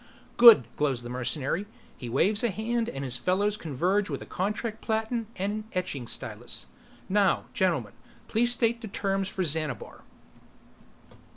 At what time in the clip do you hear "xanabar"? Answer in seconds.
9.43-10.01